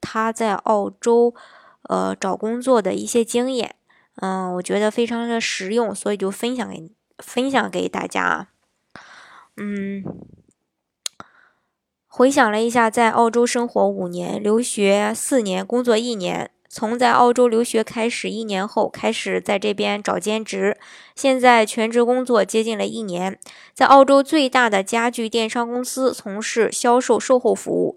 [0.00, 1.34] 他在澳洲，
[1.82, 3.74] 呃，找工作的一些经验，
[4.16, 8.48] 嗯，我觉得非常的实用，所以就分享给分享给大家。
[9.56, 10.04] 嗯，
[12.06, 20.78] 回想了一下，在澳洲生活五年，留学四年，工作一年，从在澳洲留学开始一年后，开始在这边找兼职，
[21.16, 23.38] 现在全职工作接近了一年，
[23.74, 27.96] 在澳洲最大的家具电商公司从事销售售后服务。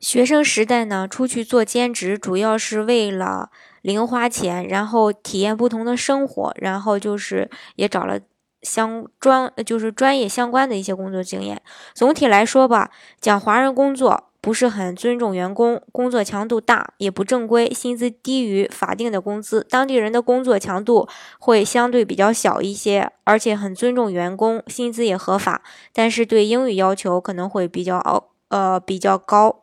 [0.00, 3.50] 学生时代呢，出去做兼职，主要是为了
[3.82, 8.18] 零花钱，然后体验不同的生活，然后就是也找了
[8.62, 11.60] 相专，就是专业相关的一些工作经验。
[11.94, 12.90] 总体来说吧，
[13.20, 19.66] 讲华人工作不是很尊重员工，工作强度大，也不正规，薪资低于法定的工资。
[19.68, 21.06] 当地人的工作强度
[21.38, 25.62] 会相对比较小一些，而且很尊重员工，薪资也合法，
[25.92, 29.60] 但是对英语要求可能会比较呃比较高。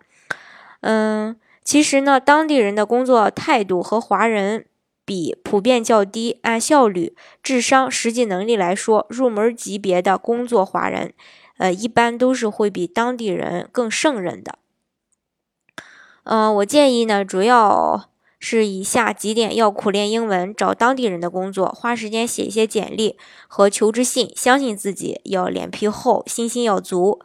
[0.90, 1.36] 嗯，
[1.66, 4.68] 其实呢，当地人的工作态度和华人
[5.04, 6.40] 比普遍较低。
[6.44, 11.14] 按效率、智商、实际能力来说，入门级别的工作华人，
[11.58, 14.60] 呃，一般都是会比当地人更胜任的。
[16.24, 23.18] 嗯，我建议呢，主要是以下几点：要苦练英文，找当地人的工作，花时间写一些简历
[23.50, 27.20] 和求职信，相信自己，要脸皮厚，信心要足。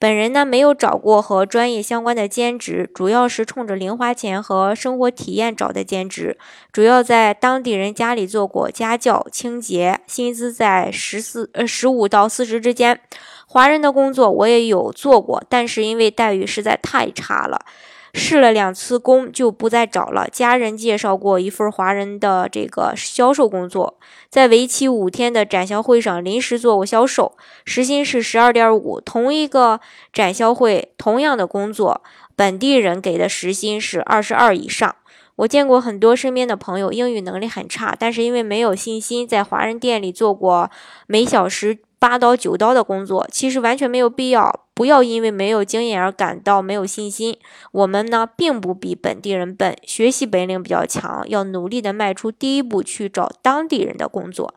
[0.00, 6.38] 本人呢没有找过和专业相关的兼职，主要是冲着零花钱和生活体验找的兼职，
[6.72, 12.98] 主要在当地人家里做过家教、清洁，薪资在十四呃十五到四十之间。
[13.46, 17.66] 华人的工作我也有做过，但是因为待遇实在太差了。
[18.12, 20.28] 试了两次工就不再找了。
[20.30, 23.98] 家人介绍过一份华人的这个销售工作，
[24.28, 29.00] 在为期五天的展销会上临时做过销售，时薪是十二点五。
[29.00, 29.80] 同一个
[30.12, 32.02] 展销会，同样的工作，
[32.34, 34.96] 本地人给的时薪是二十二以上。
[35.36, 40.70] 我见过很多身边的朋友英语能力很差，但是因为没有信心，在华人店里做过
[41.06, 41.78] 每小时。
[42.00, 47.38] 八刀九刀的工作其实完全没有必要，不要因为没有经验而感到没有信心。
[47.72, 54.54] 我们呢，并不比本地人笨，学习本领比较强，要努力的迈出第一步去找当地人的工作。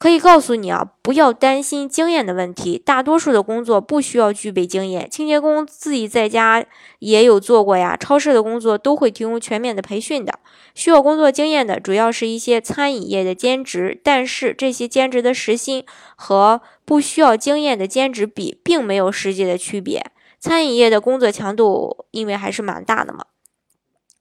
[0.00, 2.78] 可以告诉你啊，不要担心经验的问题。
[2.82, 6.64] 大多数的工作不需要具备经验，清洁工自己在家
[7.00, 7.98] 也有做过呀。
[7.98, 10.38] 超市的工作都会提供全面的培训的。
[10.74, 15.84] 需要工作经验的，主要是一些餐饮业的兼职，但是这些兼职的时薪
[16.16, 20.02] 和不需要经验的兼职比，并没有实际的区别。
[20.38, 23.26] 餐饮业的工作强度因为还是蛮大的嘛。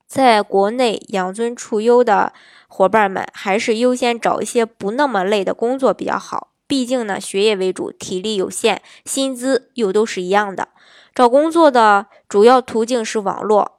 [0.10, 2.34] 在国内养尊处优的
[2.68, 6.48] 伙伴们，还是优先找一些不那么累的工作比较好。
[6.66, 10.70] 毕竟呢，学业为主，体力有限，薪资又都是一样的。
[11.14, 13.74] 找工作的主要途径是网络。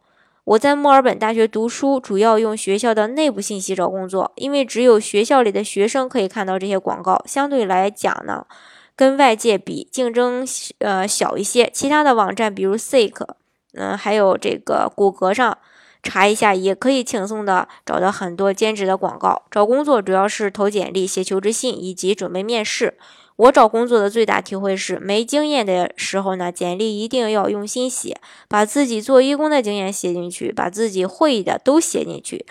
[0.44, 8.46] 我在墨尔本大学读书，主要用学校的内部信息找工作，因为只有学校里的学生可以看到这些广告，相对来讲呢，
[8.94, 10.46] 跟外界比竞争
[10.78, 11.68] 呃小一些。
[11.72, 13.26] 其他的网站，比如 Seek，
[13.74, 15.58] 嗯，还有这个谷歌上。
[16.02, 19.42] 查一下也可以轻松的找到很多兼职的广告。
[19.50, 22.96] 找工作主要是投简历、写求职信以及准备面试。
[23.36, 32.44] 我找工作的最大体会是，没经验的时候呢，简历一定要用心写，把自己做义工的经验写进去，把自己会的都写进去。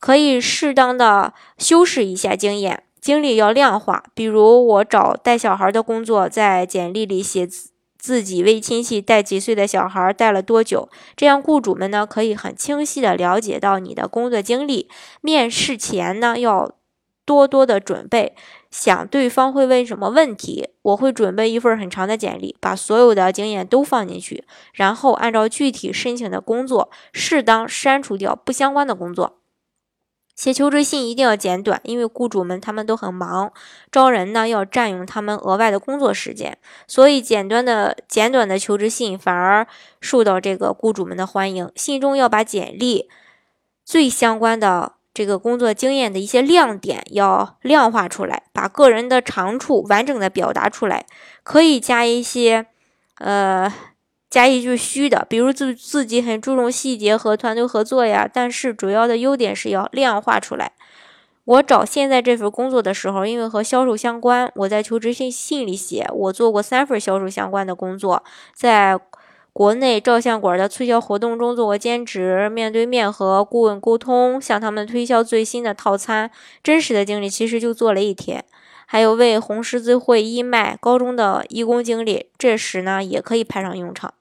[0.00, 4.02] 可以适当的修饰一下经验，经历要量化。
[4.14, 7.48] 比如我找带小孩的工作，在简历里写。
[8.02, 10.88] 自己为亲戚带几岁的小孩，带了多久？
[11.14, 14.88] 这样雇主们呢可以很清晰的了解到你的工作经历。
[15.20, 16.72] 面试前呢要
[17.24, 18.34] 多多的准备，
[18.72, 20.70] 想对方会问什么问题。
[20.82, 29.41] 我会准备一份很长的简历，把所有的经验都放进去，然后按照具体申请的工作，适当删除掉不相关的工作。
[30.42, 33.52] 写求职信一定要简短，因为雇主们他们都很忙，
[33.92, 36.58] 招人呢要占用他们额外的工作时间，
[36.88, 39.64] 所以简短的简短的求职信反而
[40.00, 41.70] 受到这个雇主们的欢迎。
[41.76, 43.08] 信中要把简历
[43.84, 51.06] 最相关的这个工作经验的一些亮点要量化出来，把个人的长处完整的表达出来，
[51.44, 52.66] 可以加一些
[53.18, 53.72] 呃
[54.32, 60.72] 加一句虚的，比如自自己很注重细节和团队合作呀，但是主要的优点是要量化出来。
[61.44, 68.24] 我找现在这份工作的时候，因为和销售相关，我在求职信信里写，我做过三份销售相关的工作，
[68.54, 68.98] 在
[69.52, 76.30] 国内照相馆的促销活动中做过兼职，面对面和顾问沟通，向他们推销最新的套餐，
[76.62, 78.42] 真实的经历其实就做了一天。
[78.86, 84.14] 还有为红十字会义卖高中的义工经历，这时呢也可以派上用场。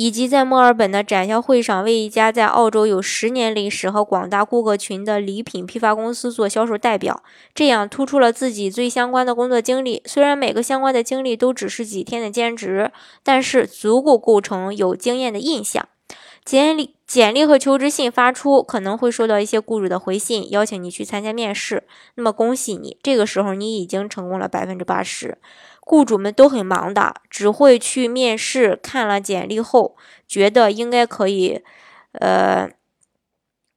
[0.00, 7.22] 以及在墨尔本的展销会上，为一家在澳洲有十年历史和广大顾客群的礼品批发公司做销售代表，
[7.54, 10.02] 这样突出了自己最相关的工作经历。
[10.06, 12.90] 虽然每个相关的经历都只是几天的兼职，
[13.22, 15.86] 但是足够构成有经验的印象。
[16.46, 21.82] 简历、简历和求职信发出，可能会收到一些雇主的回信，邀请你去参加面试。
[22.14, 25.36] 那么恭喜你，这个时候你已经成功了百分之八十。
[25.90, 29.96] 雇主们都很忙的，只会去面试，看了简历后
[30.28, 31.62] 觉得应该可以，
[32.12, 32.70] 呃，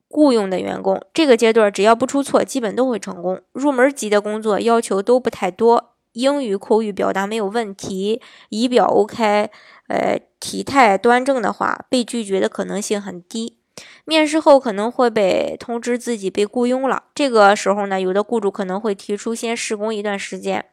[0.08, 1.04] 雇佣的员工。
[1.12, 3.42] 这个阶段只要不出错，基本都会成功。
[3.52, 5.96] 入门级的工作要求都不太多。
[6.12, 9.50] 英语口语表达没有问题，仪表 OK，
[9.88, 13.58] 呃，体态端正的话，被拒绝的可能性很低。
[14.06, 20.66] 面试后可能会被通知自己被雇佣了，这个时候呢，有的雇主可能会提出先试工一段时间。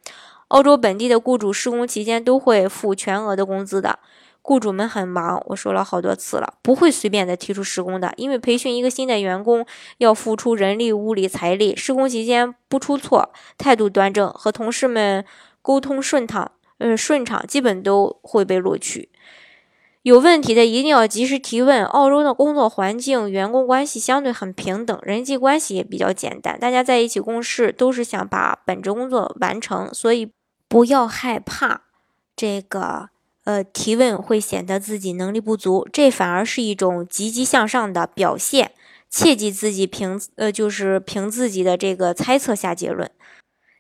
[0.50, 3.98] 澳洲本地的雇主施工期间都会付全额的工资的。
[4.42, 9.64] 雇主们很忙，我说了好多次了，不会随便的提出施工的，因为培训一个新的员工
[9.98, 11.76] 要付出人力、物力、财力。
[11.76, 15.24] 施工期间不出错，态度端正，和同事们
[15.62, 19.10] 沟通顺畅，呃，顺畅，基本都会被录取。
[20.02, 21.84] 有问题的一定要及时提问。
[21.84, 30.32] 澳洲的工作环境、员工关系相对很平等，人际关系也比较简单，大家在一起共事都是想把本职工作完成，所以
[30.70, 31.82] 不要害怕
[32.34, 33.10] 这个。
[33.44, 38.72] 呃，提问会显得自己能力不足，这反而是一种积极向上的表现。
[39.08, 43.10] 切记自己凭呃，就是凭自己的这个猜测下结论。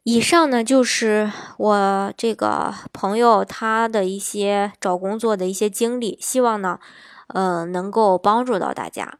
[0.02, 6.80] 以上呢，就是我这个朋友他的一些找工作的一些经历，希望呢，
[7.28, 9.19] 呃，能够帮助到大家。